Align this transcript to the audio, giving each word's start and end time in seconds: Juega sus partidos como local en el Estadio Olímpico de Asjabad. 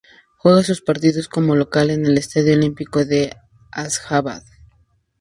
Juega 0.37 0.63
sus 0.63 0.81
partidos 0.81 1.27
como 1.27 1.55
local 1.55 1.91
en 1.91 2.07
el 2.07 2.17
Estadio 2.17 2.55
Olímpico 2.55 3.05
de 3.05 3.37
Asjabad. 3.71 4.41